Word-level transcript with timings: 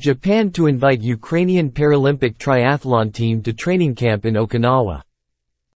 Japan 0.00 0.50
to 0.52 0.66
invite 0.66 1.02
Ukrainian 1.02 1.70
Paralympic 1.70 2.38
triathlon 2.38 3.12
team 3.12 3.42
to 3.42 3.52
training 3.52 3.94
camp 3.94 4.24
in 4.24 4.32
Okinawa. 4.32 5.02